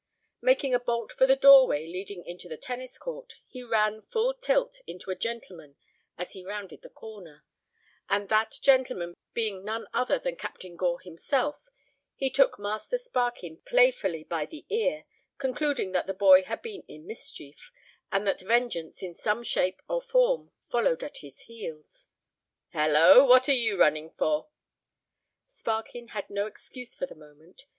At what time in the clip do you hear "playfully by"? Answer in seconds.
13.63-14.47